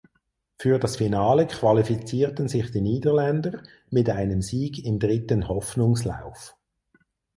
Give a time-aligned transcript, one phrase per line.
[0.57, 3.61] Für das Finale qualifizierten sich die Niederländer
[3.91, 6.57] mit einem Sieg im dritten Hoffnungslauf.